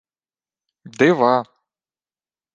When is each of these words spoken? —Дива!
—Дива! 0.97 1.35